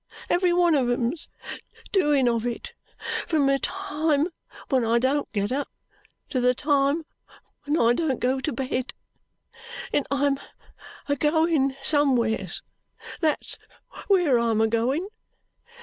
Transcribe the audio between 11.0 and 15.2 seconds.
a going somewheres. That's where I'm a going.